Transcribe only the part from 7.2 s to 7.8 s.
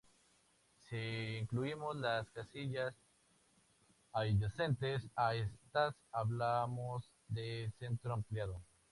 de